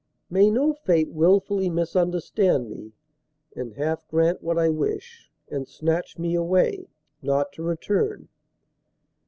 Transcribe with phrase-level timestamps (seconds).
[0.31, 2.93] May no fate willfully misunderstand me
[3.55, 6.87] And half grant what I wish and snatch me away
[7.21, 8.27] Not to return.